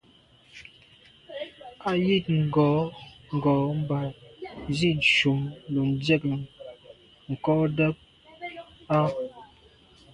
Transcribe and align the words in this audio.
A 1.89 1.91
jíìt 2.03 2.25
ngòó 2.45 2.79
ngò 3.35 3.53
mbā 3.81 3.99
zíìt 4.77 4.99
shùm 5.15 5.39
lo 5.73 5.81
ndzíə́k 5.89 6.21
ncɔ́ɔ̀ʼdə́ 7.33 7.89
a. 8.95 8.97